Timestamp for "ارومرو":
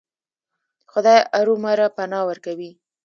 1.39-1.87